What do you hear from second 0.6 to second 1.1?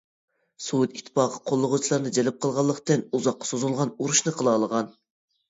سوۋېت